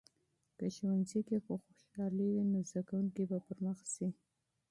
[0.57, 4.09] که ښوونځي کې خوشالي وي، نو زده کوونکي به پرمخ ځي.